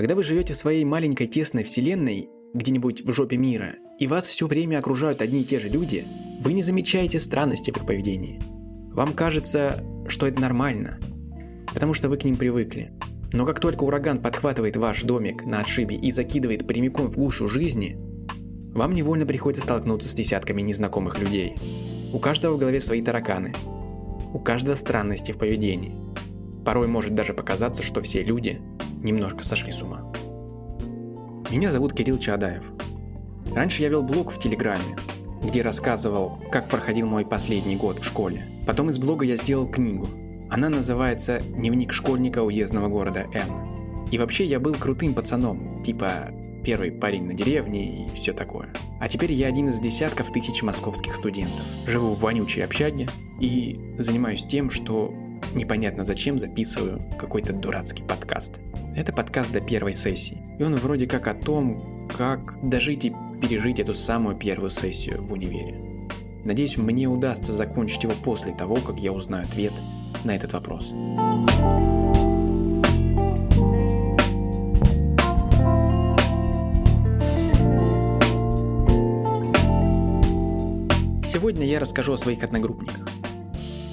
[0.00, 4.46] Когда вы живете в своей маленькой тесной вселенной, где-нибудь в жопе мира, и вас все
[4.46, 6.06] время окружают одни и те же люди,
[6.40, 8.40] вы не замечаете странности в их поведении.
[8.94, 10.98] Вам кажется, что это нормально,
[11.74, 12.92] потому что вы к ним привыкли.
[13.34, 17.98] Но как только ураган подхватывает ваш домик на отшибе и закидывает прямиком в гушу жизни,
[18.72, 21.56] вам невольно приходится столкнуться с десятками незнакомых людей.
[22.14, 23.52] У каждого в голове свои тараканы.
[24.32, 25.94] У каждого странности в поведении.
[26.64, 28.62] Порой может даже показаться, что все люди
[29.02, 30.12] немножко сошли с ума.
[31.50, 32.62] Меня зовут Кирилл Чадаев.
[33.52, 34.96] Раньше я вел блог в Телеграме,
[35.42, 38.46] где рассказывал, как проходил мой последний год в школе.
[38.66, 40.08] Потом из блога я сделал книгу.
[40.50, 44.08] Она называется «Дневник школьника уездного города М».
[44.10, 46.30] И вообще я был крутым пацаном, типа
[46.64, 48.68] первый парень на деревне и все такое.
[49.00, 51.64] А теперь я один из десятков тысяч московских студентов.
[51.86, 53.08] Живу в вонючей общаге
[53.40, 55.12] и занимаюсь тем, что
[55.54, 58.58] непонятно зачем записываю какой-то дурацкий подкаст.
[59.00, 60.36] Это подкаст до первой сессии.
[60.58, 65.32] И он вроде как о том, как дожить и пережить эту самую первую сессию в
[65.32, 65.74] универе.
[66.44, 69.72] Надеюсь, мне удастся закончить его после того, как я узнаю ответ
[70.24, 70.88] на этот вопрос.
[81.24, 83.08] Сегодня я расскажу о своих одногруппниках.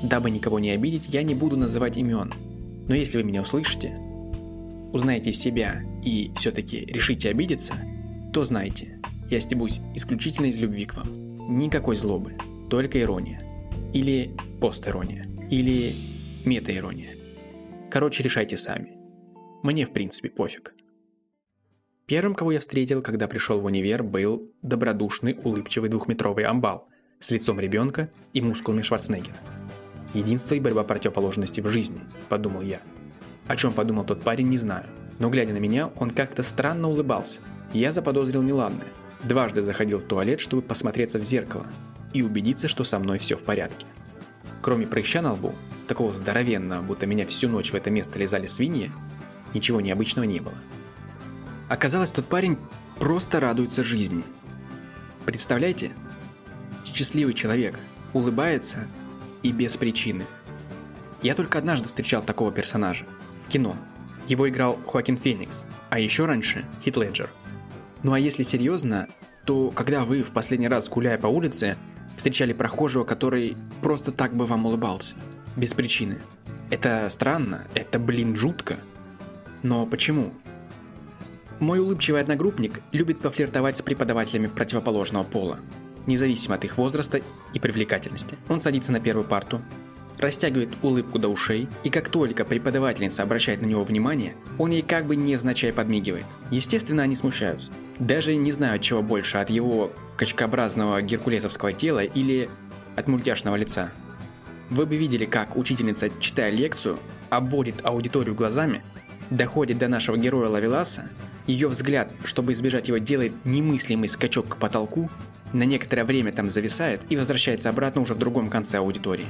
[0.03, 2.33] Дабы никого не обидеть, я не буду называть имен.
[2.89, 3.97] Но если вы меня услышите,
[4.93, 7.75] узнаете себя и все-таки решите обидеться,
[8.33, 8.99] то знайте,
[9.29, 11.57] я стебусь исключительно из любви к вам.
[11.57, 12.37] Никакой злобы,
[12.69, 13.41] только ирония.
[13.93, 15.27] Или постирония.
[15.49, 15.95] Или
[16.45, 17.15] метаирония.
[17.89, 18.97] Короче, решайте сами.
[19.63, 20.73] Мне в принципе пофиг.
[22.05, 26.87] Первым, кого я встретил, когда пришел в универ, был добродушный, улыбчивый двухметровый амбал–
[27.19, 29.37] с лицом ребенка и мускулами Шварценеггера.
[30.13, 32.81] Единство и борьба противоположности в жизни, подумал я.
[33.47, 34.85] О чем подумал тот парень, не знаю.
[35.19, 37.39] Но глядя на меня, он как-то странно улыбался.
[37.73, 38.87] Я заподозрил неладное.
[39.23, 41.65] Дважды заходил в туалет, чтобы посмотреться в зеркало
[42.13, 43.85] и убедиться, что со мной все в порядке.
[44.61, 45.53] Кроме прыща на лбу,
[45.87, 48.91] такого здоровенного, будто меня всю ночь в это место лизали свиньи,
[49.53, 50.55] ничего необычного не было.
[51.69, 52.57] Оказалось, тот парень
[52.99, 54.23] просто радуется жизни.
[55.25, 55.91] Представляете,
[56.85, 57.79] счастливый человек,
[58.13, 58.87] улыбается
[59.43, 60.25] и без причины.
[61.21, 63.05] Я только однажды встречал такого персонажа.
[63.49, 63.75] Кино.
[64.27, 67.29] Его играл Хоакин Феникс, а еще раньше Хит Леджер.
[68.03, 69.07] Ну а если серьезно,
[69.45, 71.77] то когда вы в последний раз, гуляя по улице,
[72.17, 75.15] встречали прохожего, который просто так бы вам улыбался,
[75.55, 76.19] без причины.
[76.69, 78.75] Это странно, это, блин, жутко.
[79.63, 80.33] Но почему?
[81.59, 85.59] Мой улыбчивый одногруппник любит пофлиртовать с преподавателями противоположного пола
[86.07, 87.21] независимо от их возраста
[87.53, 88.37] и привлекательности.
[88.49, 89.61] Он садится на первую парту,
[90.17, 95.05] растягивает улыбку до ушей, и как только преподавательница обращает на него внимание, он ей как
[95.05, 96.25] бы невзначай подмигивает.
[96.51, 97.71] Естественно, они смущаются.
[97.99, 102.49] Даже не знают, чего больше, от его качкообразного геркулесовского тела или
[102.95, 103.91] от мультяшного лица.
[104.69, 106.99] Вы бы видели, как учительница, читая лекцию,
[107.29, 108.81] обводит аудиторию глазами,
[109.29, 111.09] доходит до нашего героя Лавеласа,
[111.45, 115.09] ее взгляд, чтобы избежать его, делает немыслимый скачок к потолку,
[115.53, 119.27] на некоторое время там зависает и возвращается обратно уже в другом конце аудитории.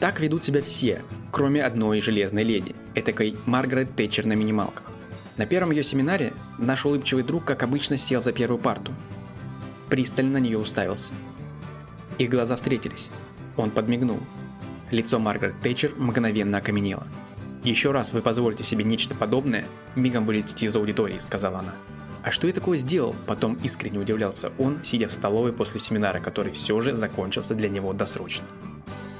[0.00, 4.84] Так ведут себя все, кроме одной железной леди, этакой Маргарет Тэтчер на минималках.
[5.36, 8.92] На первом ее семинаре наш улыбчивый друг, как обычно, сел за первую парту.
[9.88, 11.12] Пристально на нее уставился.
[12.18, 13.10] Их глаза встретились.
[13.56, 14.20] Он подмигнул.
[14.90, 17.06] Лицо Маргарет Тэтчер мгновенно окаменело.
[17.64, 19.64] «Еще раз вы позволите себе нечто подобное,
[19.96, 21.74] мигом вылетите из аудитории»,— сказала она.
[22.22, 23.16] А что я такое сделал?
[23.26, 27.92] Потом искренне удивлялся он, сидя в столовой после семинара, который все же закончился для него
[27.92, 28.44] досрочно.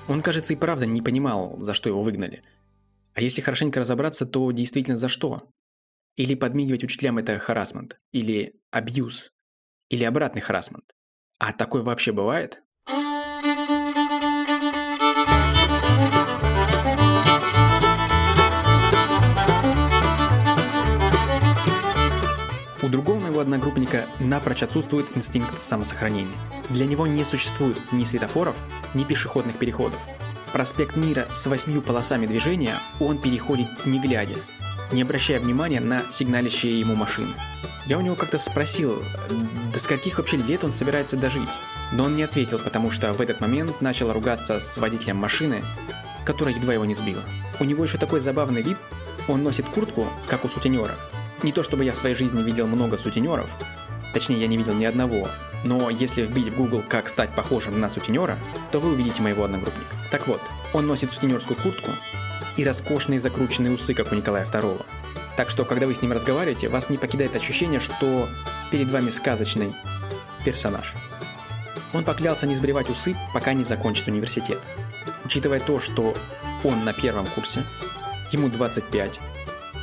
[0.09, 2.43] Он, кажется, и правда не понимал, за что его выгнали.
[3.15, 5.51] А если хорошенько разобраться, то действительно за что?
[6.17, 9.31] Или подмигивать учителям это харасмент, или абьюз,
[9.91, 10.95] или обратный харасмент.
[11.39, 12.63] А такое вообще бывает?
[22.81, 26.58] У другого моего одногруппника напрочь отсутствует инстинкт самосохранения.
[26.71, 28.57] Для него не существует ни светофоров,
[28.95, 29.99] ни пешеходных переходов.
[30.53, 34.37] Проспект Мира с восьмью полосами движения он переходит не глядя,
[34.93, 37.33] не обращая внимания на сигналящие ему машины.
[37.87, 39.03] Я у него как-то спросил,
[39.73, 41.49] до скольких вообще лет он собирается дожить.
[41.93, 45.63] Но он не ответил, потому что в этот момент начал ругаться с водителем машины,
[46.27, 47.23] которая едва его не сбила.
[47.61, 48.77] У него еще такой забавный вид,
[49.27, 50.95] он носит куртку, как у сутенера,
[51.43, 53.51] не то чтобы я в своей жизни видел много сутенеров,
[54.13, 55.29] точнее я не видел ни одного,
[55.65, 58.39] но если вбить в Google «как стать похожим на сутенера»,
[58.71, 59.97] то вы увидите моего одногруппника.
[60.11, 60.41] Так вот,
[60.73, 61.91] он носит сутенерскую куртку
[62.57, 64.85] и роскошные закрученные усы, как у Николая II.
[65.37, 68.29] Так что, когда вы с ним разговариваете, вас не покидает ощущение, что
[68.71, 69.75] перед вами сказочный
[70.45, 70.95] персонаж.
[71.93, 74.59] Он поклялся не сбривать усы, пока не закончит университет.
[75.25, 76.15] Учитывая то, что
[76.65, 77.63] он на первом курсе,
[78.33, 79.21] ему 25,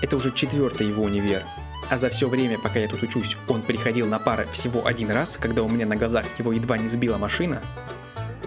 [0.02, 1.44] это уже четвертый его универ,
[1.90, 5.38] а за все время, пока я тут учусь, он приходил на пары всего один раз,
[5.40, 7.62] когда у меня на глазах его едва не сбила машина,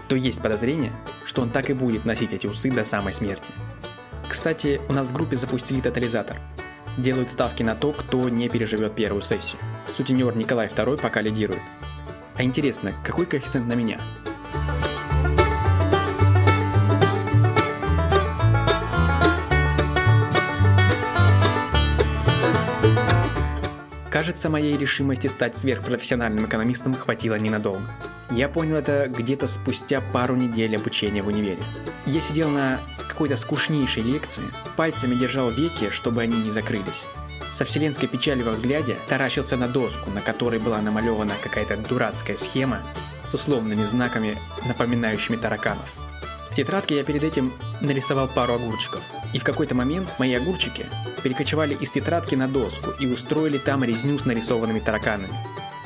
[0.07, 0.91] то есть подозрение,
[1.25, 3.51] что он так и будет носить эти усы до самой смерти.
[4.27, 6.37] Кстати, у нас в группе запустили тотализатор.
[6.97, 9.61] Делают ставки на то, кто не переживет первую сессию.
[9.95, 11.61] Сутенер Николай II пока лидирует.
[12.35, 13.99] А интересно, какой коэффициент на меня?
[24.29, 27.81] Кажется, моей решимости стать сверхпрофессиональным экономистом хватило ненадолго.
[28.29, 31.57] Я понял это где-то спустя пару недель обучения в универе.
[32.05, 34.43] Я сидел на какой-то скучнейшей лекции,
[34.77, 37.07] пальцами держал веки, чтобы они не закрылись.
[37.51, 42.83] Со вселенской печалью во взгляде таращился на доску, на которой была намалевана какая-то дурацкая схема
[43.25, 44.37] с условными знаками,
[44.67, 45.89] напоминающими тараканов.
[46.51, 49.01] В тетрадке я перед этим нарисовал пару огурчиков.
[49.33, 50.85] И в какой-то момент мои огурчики
[51.23, 55.33] перекочевали из тетрадки на доску и устроили там резню с нарисованными тараканами.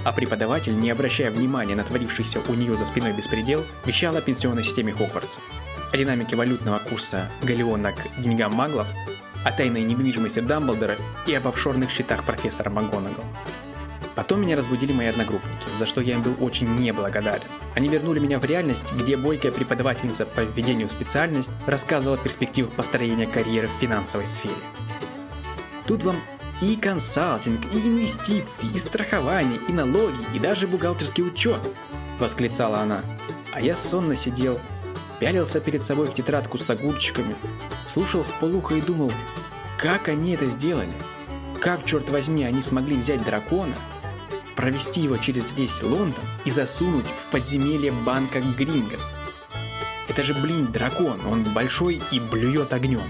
[0.05, 4.63] А преподаватель, не обращая внимания на творившийся у нее за спиной беспредел, вещал о пенсионной
[4.63, 5.39] системе Хогвартса,
[5.91, 8.87] о динамике валютного курса Галеона к деньгам маглов,
[9.45, 13.25] о тайной недвижимости Дамблдора и об офшорных счетах профессора МакГонагал.
[14.15, 17.47] Потом меня разбудили мои одногруппники, за что я им был очень неблагодарен.
[17.75, 22.73] Они вернули меня в реальность, где бойкая преподавательница по введению в специальность рассказывала о перспективах
[22.73, 24.55] построения карьеры в финансовой сфере.
[25.87, 26.15] Тут вам
[26.61, 31.59] и консалтинг, и инвестиции, и страхование, и налоги, и даже бухгалтерский учет,
[32.19, 33.01] восклицала она.
[33.51, 34.59] А я сонно сидел,
[35.19, 37.35] пялился перед собой в тетрадку с огурчиками,
[37.91, 39.11] слушал в полухо и думал,
[39.77, 40.93] как они это сделали?
[41.59, 43.73] Как, черт возьми, они смогли взять дракона,
[44.55, 49.15] провести его через весь Лондон и засунуть в подземелье банка Гринготс.
[50.09, 53.07] Это же, блин, дракон, он большой и блюет огнем.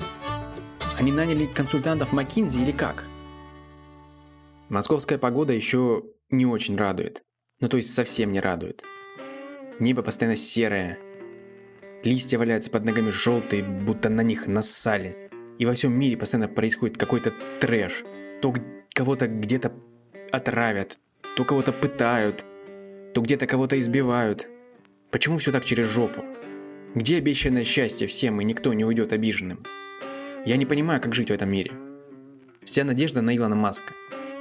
[0.97, 3.03] Они наняли консультантов Маккинзи или как?
[4.69, 7.23] Московская погода еще не очень радует.
[7.59, 8.83] Ну то есть совсем не радует.
[9.79, 10.99] Небо постоянно серое.
[12.03, 15.29] Листья валяются под ногами желтые, будто на них нассали.
[15.57, 18.03] И во всем мире постоянно происходит какой-то трэш.
[18.41, 18.53] То
[18.93, 19.73] кого-то где-то
[20.31, 20.99] отравят,
[21.35, 22.45] то кого-то пытают,
[23.13, 24.47] то где-то кого-то избивают.
[25.11, 26.23] Почему все так через жопу?
[26.95, 29.63] Где обещанное счастье всем, и никто не уйдет обиженным?
[30.45, 31.71] Я не понимаю, как жить в этом мире.
[32.63, 33.93] Вся надежда на Илона Маска.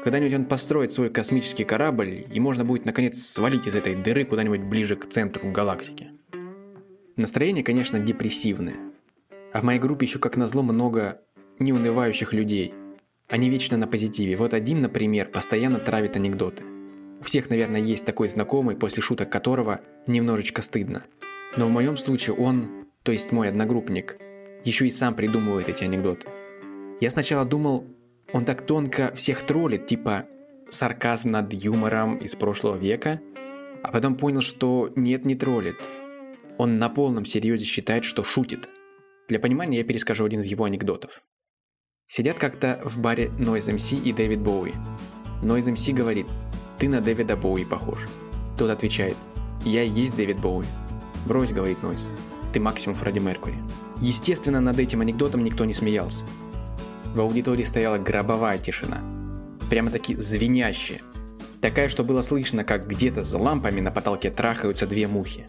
[0.04, 4.62] Когда-нибудь он построит свой космический корабль, и можно будет наконец свалить из этой дыры куда-нибудь
[4.62, 6.10] ближе к центру галактики.
[7.16, 8.76] Настроение, конечно, депрессивное.
[9.52, 11.20] А в моей группе еще как назло много
[11.58, 12.74] неунывающих людей.
[13.28, 14.36] Они вечно на позитиве.
[14.36, 16.64] Вот один, например, постоянно травит анекдоты.
[17.22, 21.04] У всех, наверное, есть такой знакомый, после шуток которого немножечко стыдно.
[21.56, 24.16] Но в моем случае он, то есть мой одногруппник,
[24.64, 26.26] еще и сам придумывает эти анекдоты.
[27.00, 27.86] Я сначала думал,
[28.32, 30.26] он так тонко всех троллит, типа
[30.68, 33.20] сарказм над юмором из прошлого века,
[33.84, 35.76] а потом понял, что нет, не троллит.
[36.58, 38.68] Он на полном серьезе считает, что шутит.
[39.28, 41.22] Для понимания я перескажу один из его анекдотов.
[42.08, 44.72] Сидят как-то в баре Noise MC и Дэвид Боуи.
[45.40, 46.26] Noise MC говорит,
[46.82, 48.08] ты на Дэвида Боуи похож.
[48.58, 49.16] Тот отвечает,
[49.64, 50.66] я и есть Дэвид Боуи.
[51.26, 52.08] Брось, говорит Нойс,
[52.52, 53.54] ты максимум Фредди Меркури.
[54.00, 56.24] Естественно, над этим анекдотом никто не смеялся.
[57.14, 59.00] В аудитории стояла гробовая тишина.
[59.70, 61.02] Прямо-таки звенящая.
[61.60, 65.46] Такая, что было слышно, как где-то за лампами на потолке трахаются две мухи.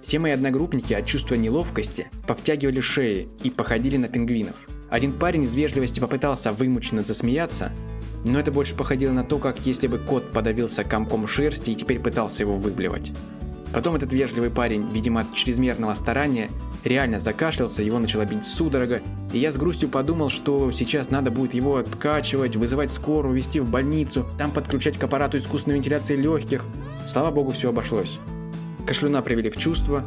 [0.00, 4.54] Все мои одногруппники от чувства неловкости повтягивали шеи и походили на пингвинов.
[4.90, 7.72] Один парень из вежливости попытался вымученно засмеяться,
[8.24, 12.00] но это больше походило на то, как если бы кот подавился комком шерсти и теперь
[12.00, 13.12] пытался его выблевать.
[13.72, 16.50] Потом этот вежливый парень, видимо от чрезмерного старания,
[16.84, 19.00] реально закашлялся, его начала бить судорога,
[19.32, 23.70] и я с грустью подумал, что сейчас надо будет его откачивать, вызывать скорую, везти в
[23.70, 26.64] больницу, там подключать к аппарату искусственной вентиляции легких.
[27.06, 28.18] Слава богу, все обошлось.
[28.86, 30.04] Кашлюна привели в чувство,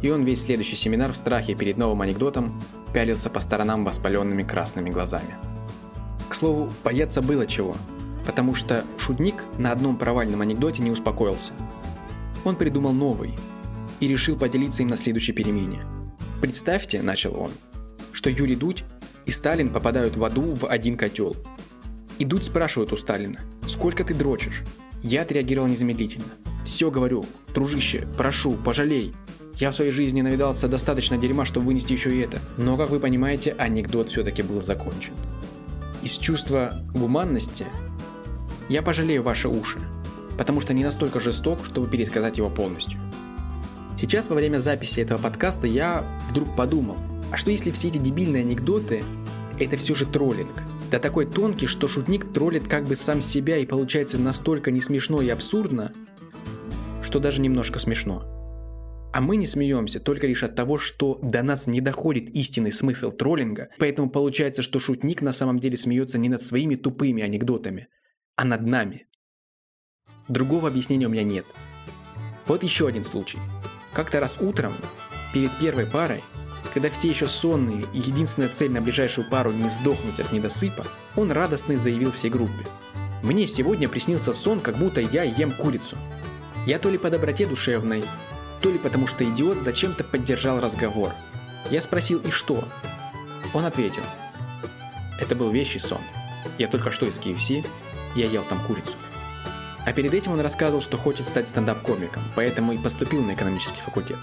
[0.00, 2.62] и он весь следующий семинар в страхе перед новым анекдотом
[2.94, 5.34] пялился по сторонам воспаленными красными глазами.
[6.28, 7.76] К слову, бояться было чего,
[8.26, 11.52] потому что шутник на одном провальном анекдоте не успокоился.
[12.44, 13.34] Он придумал новый
[14.00, 15.84] и решил поделиться им на следующей перемене.
[16.40, 17.50] «Представьте»,– начал он,–
[18.12, 18.84] «что Юрий Дудь
[19.28, 21.36] и Сталин попадают в аду в один котел.
[22.18, 24.64] И Дудь спрашивает у Сталина, сколько ты дрочишь?
[25.02, 26.24] Я отреагировал незамедлительно.
[26.64, 29.14] Все говорю, дружище, прошу, пожалей.
[29.56, 32.38] Я в своей жизни навидался достаточно дерьма, чтобы вынести еще и это.
[32.56, 35.12] Но, как вы понимаете, анекдот все-таки был закончен.
[36.02, 37.66] Из чувства гуманности
[38.68, 39.78] я пожалею ваши уши,
[40.36, 43.00] потому что не настолько жесток, чтобы пересказать его полностью.
[43.96, 46.96] Сейчас во время записи этого подкаста я вдруг подумал,
[47.32, 49.02] а что если все эти дебильные анекдоты–
[49.58, 50.62] это все же троллинг?
[50.90, 55.20] Да такой тонкий, что шутник троллит как бы сам себя и получается настолько не смешно
[55.20, 55.92] и абсурдно,
[57.02, 58.37] что даже немножко смешно.
[59.18, 63.10] А мы не смеемся только лишь от того, что до нас не доходит истинный смысл
[63.10, 67.88] троллинга, поэтому получается, что шутник на самом деле смеется не над своими тупыми анекдотами,
[68.36, 69.08] а над нами.
[70.28, 71.44] Другого объяснения у меня нет.
[72.46, 73.40] Вот еще один случай–
[73.92, 74.72] как-то раз утром,
[75.34, 76.22] перед первой парой,
[76.72, 81.32] когда все еще сонные и единственная цель на ближайшую пару не сдохнуть от недосыпа, он
[81.32, 82.66] радостно заявил всей группе.
[83.24, 85.98] «Мне сегодня приснился сон, как будто я ем курицу.
[86.66, 88.04] Я то ли по доброте душевной,
[88.60, 91.12] то ли потому что идиот зачем-то поддержал разговор.
[91.70, 92.64] Я спросил «и что?».
[93.54, 94.02] Он ответил
[95.20, 96.00] «Это был вещий сон.
[96.58, 97.66] Я только что из KFC,
[98.14, 98.96] я ел там курицу».
[99.86, 104.18] А перед этим он рассказывал, что хочет стать стендап-комиком, поэтому и поступил на экономический факультет.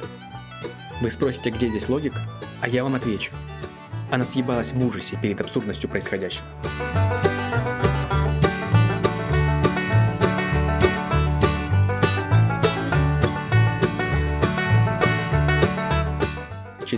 [1.01, 2.19] Вы спросите, где здесь логика?
[2.61, 3.33] А я вам отвечу.
[4.11, 6.45] Она съебалась в ужасе перед абсурдностью происходящего.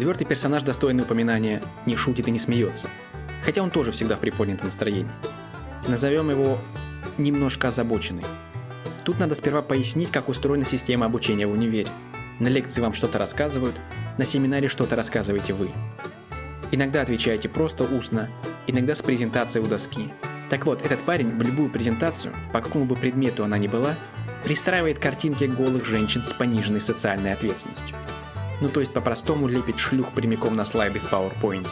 [0.08, 2.90] Четвертый персонаж, достойный упоминания, не шутит и не смеется,
[3.44, 5.12] хотя он тоже всегда в приподнятом настроении.
[5.86, 6.60] Назовем его
[7.18, 8.24] немножко озабоченный.
[9.04, 11.90] Тут надо сперва пояснить, как устроена система обучения в универе.
[12.40, 13.76] На лекции вам что-то рассказывают,
[14.18, 15.72] на семинаре что-то рассказываете вы.
[16.72, 18.30] Иногда отвечаете просто устно,
[18.66, 20.14] иногда с презентацией у доски.
[20.50, 23.96] Так вот, этот парень в любую презентацию, по какому бы предмету она ни была,
[24.46, 27.94] пристраивает картинки голых женщин с пониженной социальной ответственностью.
[28.60, 31.68] Ну то есть по-простому лепит шлюх прямиком на слайды в PowerPoint.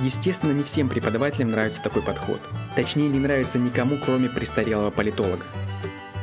[0.00, 2.40] Естественно, не всем преподавателям нравится такой подход.
[2.74, 5.44] Точнее, не нравится никому, кроме престарелого политолога.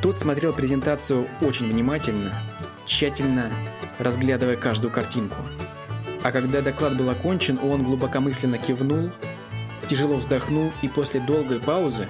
[0.02, 2.32] Тот смотрел презентацию очень внимательно,
[2.86, 3.50] тщательно
[3.98, 5.36] разглядывая каждую картинку.
[6.22, 9.10] А когда доклад был окончен, он глубокомысленно кивнул,
[9.88, 12.08] тяжело вздохнул и после долгой паузы,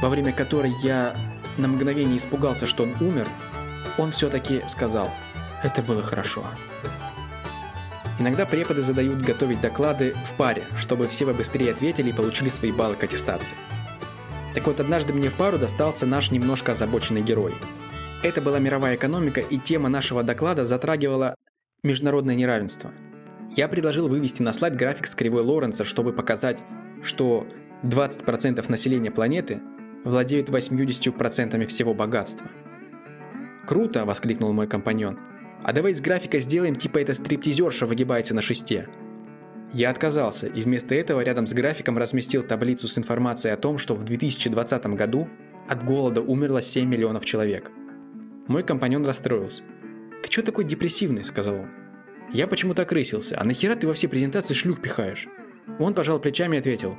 [0.00, 1.16] во время которой я
[1.56, 3.28] на мгновение испугался, что он умер,
[3.98, 5.10] он все-таки сказал
[5.62, 6.44] «Это было хорошо».
[8.18, 12.96] Иногда преподы задают готовить доклады в паре, чтобы все побыстрее ответили и получили свои баллы
[12.96, 13.56] к аттестации.
[14.54, 17.54] Так вот, однажды мне в пару достался наш немножко озабоченный герой.
[18.22, 21.34] Это была мировая экономика, и тема нашего доклада затрагивала
[21.82, 22.90] международное неравенство.
[23.54, 26.58] Я предложил вывести на слайд график с кривой Лоренца, чтобы показать,
[27.02, 27.46] что
[27.82, 29.60] 20% населения планеты
[30.04, 32.48] владеют 80% всего богатства.
[33.66, 35.18] «Круто!»– воскликнул мой компаньон.
[35.62, 38.88] «А давай из графика сделаем, типа эта стриптизерша выгибается на шесте».
[39.72, 43.94] Я отказался и вместо этого рядом с графиком разместил таблицу с информацией о том, что
[43.94, 45.28] в 2020 году
[45.68, 47.70] от голода умерло 7 миллионов человек.
[48.46, 49.64] Мой компаньон расстроился.
[50.22, 51.68] «Ты чё такой депрессивный?»– сказал он.
[52.32, 53.36] Я почему-то окрысился.
[53.38, 55.28] «А нахера ты во все презентации шлюх пихаешь?»
[55.78, 56.96] Он пожал плечами и ответил.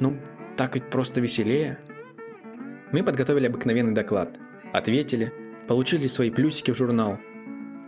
[0.00, 0.18] «Ну,
[0.56, 1.78] так ведь просто веселее».
[2.92, 4.38] Мы подготовили обыкновенный доклад.
[4.72, 5.32] Ответили,
[5.66, 7.18] получили свои плюсики в журнал.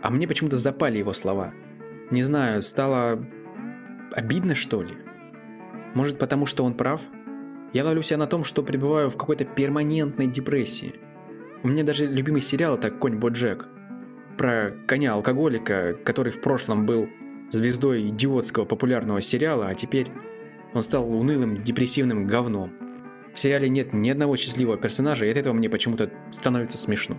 [0.05, 1.51] А мне почему-то запали его слова.
[2.11, 3.25] Не знаю, стало
[4.11, 4.95] Обидно, что ли?
[5.95, 7.01] Может, потому что он прав?
[7.73, 10.93] Я ловлю себя на том, что пребываю в какой-то перманентной депрессии.
[11.63, 13.67] У меня даже любимый сериал это «Конь Боджек».
[14.37, 17.09] Про коня-алкоголика, который в прошлом был
[17.49, 20.11] звездой идиотского популярного сериала, а теперь
[20.75, 22.71] он стал унылым, депрессивным говном.
[23.33, 27.17] В сериале нет ни одного счастливого персонажа, и от этого мне почему-то становится смешно.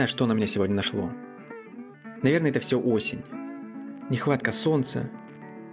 [0.00, 1.12] Знаю, что на меня сегодня нашло.
[2.22, 3.22] Наверное, это все осень.
[4.08, 5.10] Нехватка солнца,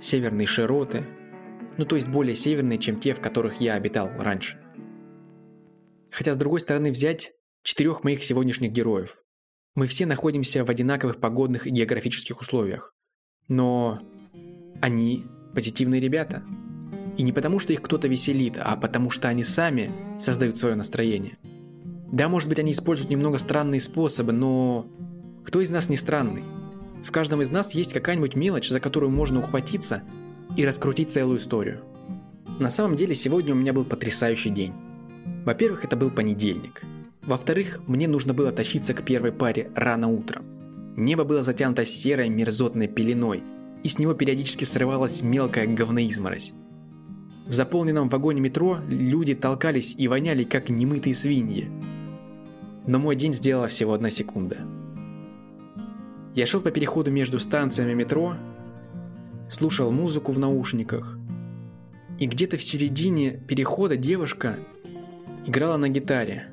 [0.02, 1.06] северные широты,
[1.78, 4.62] ну то есть более северные, чем те, в которых я обитал раньше.
[6.12, 7.32] Хотя с другой стороны взять
[7.64, 9.16] четырех моих сегодняшних героев.
[9.76, 12.94] Мы все находимся в одинаковых погодных и географических условиях.
[13.48, 14.02] Но
[14.82, 16.44] они позитивные ребята.
[17.18, 21.38] И не потому, что их кто-то веселит, а потому что они сами создают свое настроение–
[22.12, 24.88] да, может быть, они используют немного странные способы, но
[25.46, 26.44] кто из нас не странный?
[27.04, 30.04] В каждом из нас есть какая-нибудь мелочь, за которую можно ухватиться
[30.56, 31.84] и раскрутить целую историю.
[32.60, 34.74] На самом деле, сегодня у меня был потрясающий день.
[35.46, 36.82] Во-первых, это был понедельник.
[37.22, 40.46] Во-вторых, мне нужно было тащиться к первой паре рано утром.
[40.96, 43.44] Небо было затянуто серой мерзотной пеленой,
[43.84, 46.54] и с него периодически срывалась мелкая говноизморозь.
[47.46, 51.70] В заполненном вагоне метро люди толкались и воняли, как немытые свиньи.
[52.88, 54.58] Но мой день сделала всего одна секунда.
[56.34, 58.36] Я шел по переходу между станциями метро,
[59.50, 61.18] слушал музыку в наушниках,
[62.20, 64.58] и где-то в середине перехода девушка
[65.46, 66.52] играла на гитаре.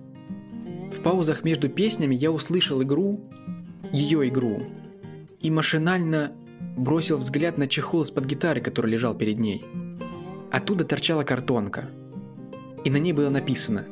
[0.93, 3.21] В паузах между песнями я услышал игру,
[3.93, 4.63] ее игру,
[5.41, 6.33] и машинально
[6.77, 9.65] бросил взгляд на чехол из-под гитары, который лежал перед ней.
[10.51, 11.91] Оттуда торчала картонка.
[12.85, 13.85] И на ней было написано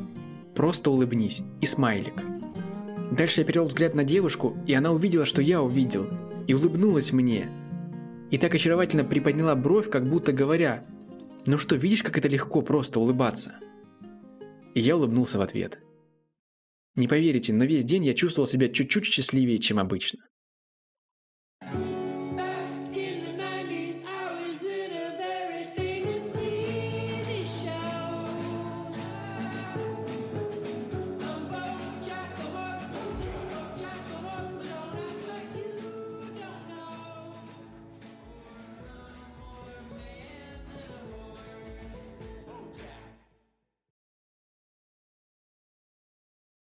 [0.54, 2.31] «Просто улыбнись» и смайлик.
[3.12, 6.08] Дальше я перевел взгляд на девушку, и она увидела, что я увидел,
[6.46, 7.50] и улыбнулась мне.
[8.30, 10.86] И так очаровательно приподняла бровь, как будто говоря
[11.46, 13.56] «Ну что, видишь, как это легко просто улыбаться?»
[14.74, 15.80] И я улыбнулся в ответ.
[16.94, 20.20] Не поверите, но весь день я чувствовал себя чуть-чуть счастливее, чем обычно.